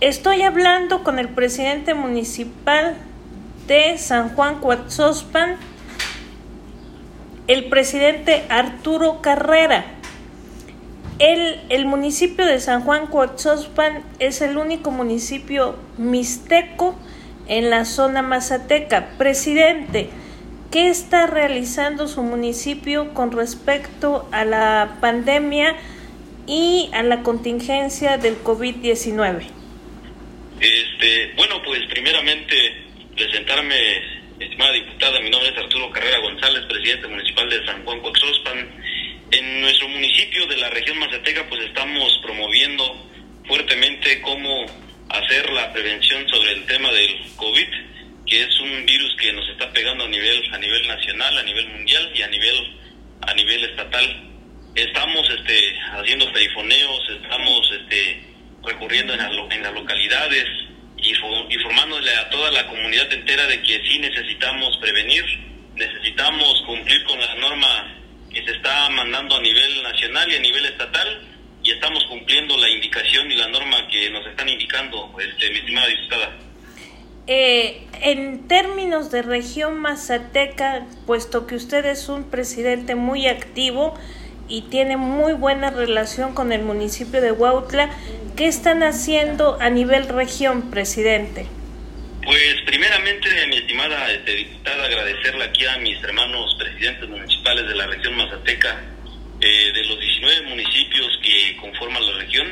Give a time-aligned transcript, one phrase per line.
[0.00, 2.94] Estoy hablando con el presidente municipal
[3.66, 5.56] de San Juan Coatzospan,
[7.48, 9.86] el presidente Arturo Carrera.
[11.18, 16.94] El, el municipio de San Juan Coatzospan es el único municipio mixteco
[17.48, 19.08] en la zona mazateca.
[19.18, 20.10] Presidente,
[20.70, 25.74] ¿qué está realizando su municipio con respecto a la pandemia
[26.46, 29.58] y a la contingencia del COVID-19?
[30.98, 32.56] Este, bueno, pues primeramente
[33.14, 33.76] presentarme,
[34.40, 38.82] estimada diputada, mi nombre es Arturo Carrera González, presidente municipal de San Juan Coaxospan.
[39.30, 43.10] En nuestro municipio de la región Mazateca, pues estamos promoviendo
[43.46, 44.66] fuertemente cómo
[45.10, 47.68] hacer la prevención sobre el tema del COVID,
[48.26, 51.68] que es un virus que nos está pegando a nivel a nivel nacional, a nivel
[51.68, 52.76] mundial y a nivel
[53.20, 54.30] a nivel estatal.
[54.74, 58.20] Estamos este haciendo perifoneos, estamos este
[58.64, 59.20] recurriendo en,
[59.52, 60.67] en las localidades
[61.50, 65.24] informándole a toda la comunidad entera de que sí necesitamos prevenir,
[65.74, 67.94] necesitamos cumplir con la norma
[68.32, 71.22] que se está mandando a nivel nacional y a nivel estatal
[71.62, 75.86] y estamos cumpliendo la indicación y la norma que nos están indicando, este, mi estimada
[75.88, 76.36] diputada.
[77.26, 83.98] Eh, en términos de región mazateca, puesto que usted es un presidente muy activo,
[84.48, 87.90] y tiene muy buena relación con el municipio de Huautla.
[88.38, 91.44] ¿Qué están haciendo a nivel región, presidente?
[92.24, 97.88] Pues primeramente, mi estimada este, diputada, agradecerle aquí a mis hermanos presidentes municipales de la
[97.88, 98.80] región Mazateca,
[99.40, 102.46] eh, de los 19 municipios que conforman la región.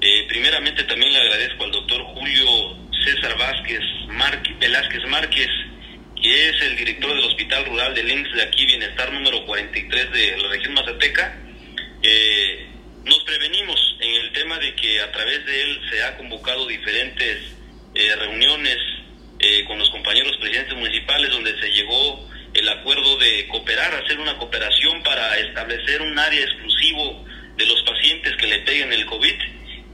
[0.00, 2.48] Eh, primeramente también le agradezco al doctor Julio
[3.04, 3.82] César Vázquez
[4.60, 5.50] Velázquez Márquez,
[6.22, 10.38] que es el director del Hospital Rural de Links de aquí, Bienestar número 43 de
[10.38, 11.36] la región Mazateca,
[12.02, 12.47] eh,
[13.08, 17.38] nos prevenimos en el tema de que a través de él se ha convocado diferentes
[17.94, 18.76] eh, reuniones
[19.38, 24.36] eh, con los compañeros presidentes municipales donde se llegó el acuerdo de cooperar, hacer una
[24.36, 27.24] cooperación para establecer un área exclusivo
[27.56, 29.34] de los pacientes que le peguen el COVID.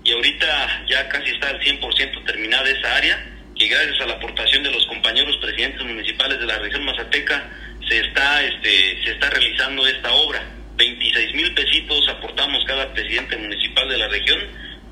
[0.05, 4.63] Y ahorita ya casi está al 100% terminada esa área que gracias a la aportación
[4.65, 7.51] de los compañeros presidentes municipales de la región Mazateca
[7.89, 13.89] se está este se está realizando esta obra 26 mil pesitos aportamos cada presidente municipal
[13.89, 14.39] de la región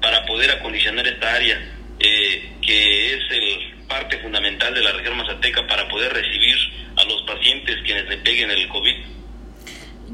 [0.00, 1.58] para poder acondicionar esta área
[1.98, 6.56] eh, que es el parte fundamental de la región Mazateca para poder recibir
[6.96, 8.94] a los pacientes quienes le peguen el COVID.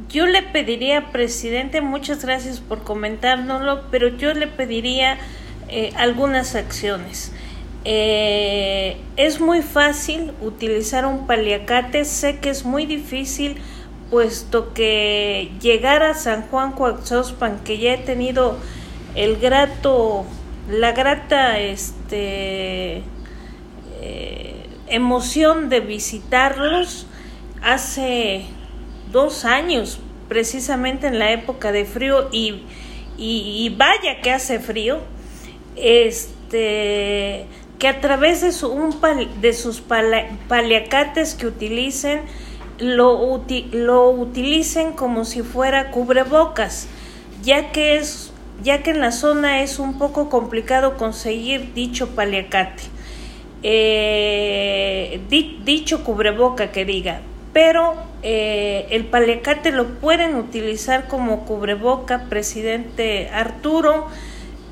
[0.09, 5.19] Yo le pediría, presidente, muchas gracias por comentárnoslo, pero yo le pediría
[5.69, 7.33] eh, algunas acciones.
[7.85, 13.57] Eh, es muy fácil utilizar un paliacate, sé que es muy difícil
[14.11, 18.57] puesto que llegar a San Juan Coaxospan, que ya he tenido
[19.15, 20.25] el grato,
[20.71, 23.03] la grata este,
[24.01, 27.07] eh, emoción de visitarlos
[27.63, 28.45] hace
[29.13, 32.63] dos años, precisamente en la época de frío, y,
[33.17, 35.01] y, vaya que hace frío,
[35.77, 37.47] este
[37.79, 38.93] que a través de, su, un
[39.41, 39.81] de sus
[40.49, 42.23] paliacates que utilicen,
[42.79, 46.89] lo, lo utilicen como si fuera cubrebocas,
[47.43, 52.83] ya que, es, ya que en la zona es un poco complicado conseguir dicho paliacate,
[53.63, 55.21] eh,
[55.65, 57.21] dicho cubreboca que diga,
[57.53, 64.07] pero eh, el paliacate lo pueden utilizar como cubreboca, presidente Arturo,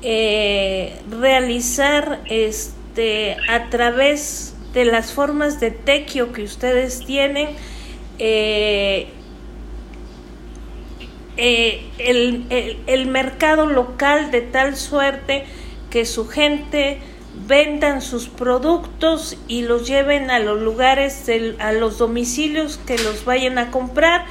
[0.01, 7.49] eh, realizar este este, a través de las formas de tequio que ustedes tienen,
[8.19, 9.09] eh,
[11.37, 11.85] eh,
[12.87, 15.45] el, mercado local de tal suerte
[15.89, 16.99] que su gente
[17.47, 21.29] vendan sus productos y los lleven a los lugares,
[21.59, 24.25] a los domicilios que los vayan a comprar.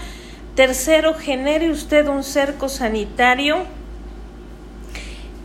[0.57, 3.65] Tercero, genere usted un cerco sanitario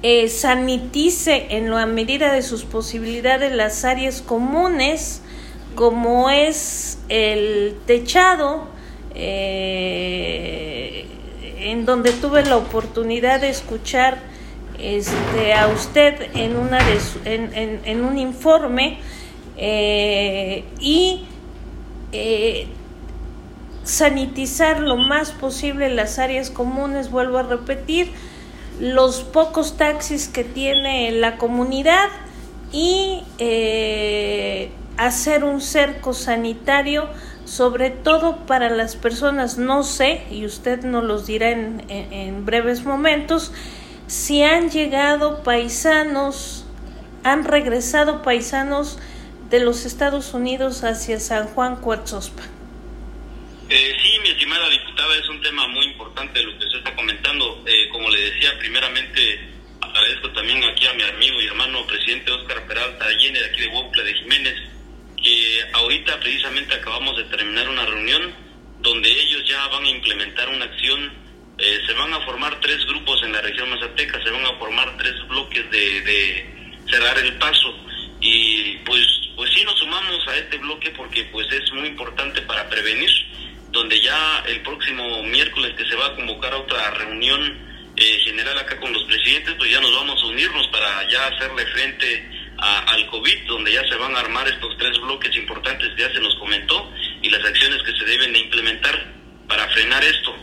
[0.04, 5.22] eh, sanitice en la medida de sus posibilidades las áreas comunes,
[5.76, 8.68] como es el techado,
[9.16, 11.06] eh,
[11.58, 14.20] en donde tuve la oportunidad de escuchar
[14.80, 16.80] este, a usted en, una
[17.26, 19.00] en, un informe
[19.58, 21.26] eh, y
[23.84, 28.12] sanitizar lo más posible las áreas comunes, vuelvo a repetir,
[28.80, 32.10] los pocos taxis que tiene la comunidad
[32.72, 37.10] y eh, hacer un cerco sanitario,
[37.46, 43.52] sobre todo para las personas, no sé, y usted nos los dirá en, breves momentos,
[44.08, 46.66] si han llegado paisanos
[47.24, 48.98] han regresado paisanos
[49.50, 52.44] de los Estados Unidos hacia San Juan Coatzospa.
[53.70, 57.64] Eh, sí, mi estimada diputada, es un tema muy importante lo que usted está comentando.
[57.66, 59.40] Eh, como le decía, primeramente
[59.82, 63.68] agradezco también aquí a mi amigo y hermano presidente Oscar Peralta Allende, de aquí de
[63.68, 64.56] Huautla de Jiménez,
[65.22, 68.34] que ahorita precisamente acabamos de terminar una reunión
[68.80, 71.14] donde ellos ya van a implementar una acción.
[71.58, 74.98] Eh, se van a formar tres grupos en la región Mazateca, se van a formar
[74.98, 77.76] tres bloques de, de cerrar el paso
[78.20, 82.70] y pues pues sí nos sumamos a este bloque porque pues es muy importante para
[82.70, 83.10] prevenir
[83.72, 87.58] donde ya el próximo miércoles que se va a convocar otra reunión
[87.96, 91.66] eh, general acá con los presidentes pues ya nos vamos a unirnos para ya hacerle
[91.68, 96.14] frente al COVID donde ya se van a armar estos tres bloques importantes que ya
[96.14, 96.92] se nos comentó
[97.22, 99.14] y las acciones que se deben de implementar
[99.48, 100.36] para frenar esto.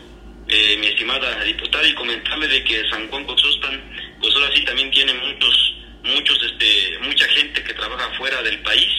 [0.49, 4.89] Eh, mi estimada diputada y comentarle de que San Juan Cotzospan pues ahora sí también
[4.89, 8.89] tiene muchos muchos este mucha gente que trabaja fuera del país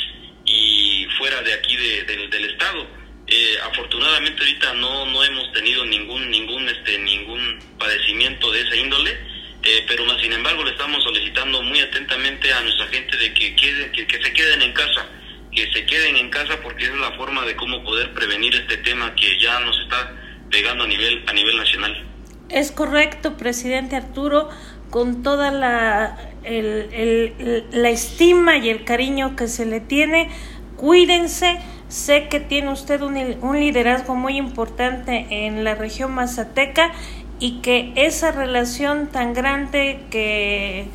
[0.46, 2.86] y fuera de aquí del estado.
[3.26, 9.29] Eh, afortunadamente ahorita no no hemos tenido ningún ningún este ningún padecimiento de esa índole
[9.62, 13.92] eh, pero sin embargo le estamos solicitando muy atentamente a nuestra gente de que queden
[13.92, 15.06] que, que se queden en casa
[15.52, 19.14] que se queden en casa porque es la forma de cómo poder prevenir este tema
[19.14, 20.14] que ya nos está
[20.50, 22.06] pegando a nivel a nivel nacional
[22.48, 24.48] es correcto presidente Arturo
[24.90, 30.28] con toda la, la estima y el cariño que se le tiene.
[30.76, 36.92] Cuídense, sé que tiene usted un, un liderazgo muy importante en la región mazateca
[37.40, 40.86] y que esa relación tan grande que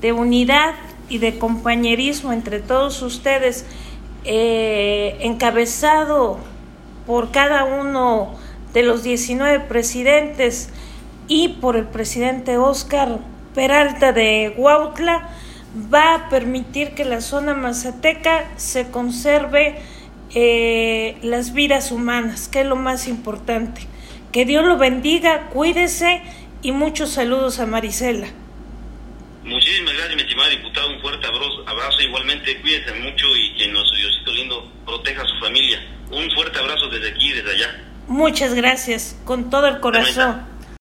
[0.00, 0.74] de unidad
[1.08, 3.64] y de compañerismo entre todos ustedes,
[4.24, 6.38] eh, encabezado
[7.06, 8.34] por cada uno
[8.74, 10.68] de los 19 presidentes
[11.28, 13.18] y por el presidente Oscar
[13.54, 15.30] Peralta de Huautla
[15.92, 19.76] va a permitir que la zona mazateca se conserve
[20.34, 23.82] eh, las vidas humanas, que es lo más importante.
[24.36, 26.20] Que Dios lo bendiga, cuídese
[26.60, 28.26] y muchos saludos a Marisela.
[29.42, 30.88] Muchísimas gracias, mi estimada diputada.
[30.88, 32.60] Un fuerte abrazo, igualmente.
[32.60, 35.80] Cuídese mucho y que nuestro Diosito lindo proteja a su familia.
[36.10, 37.80] Un fuerte abrazo desde aquí y desde allá.
[38.08, 40.46] Muchas gracias, con todo el corazón.